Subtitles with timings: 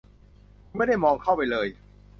[0.67, 1.67] คุณไม่ได้มองเข้าไปเลย